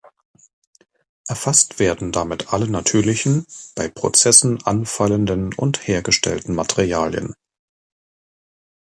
[1.27, 7.35] Erfasst werden damit alle natürlichen, bei Prozessen anfallenden und hergestellten Materialien.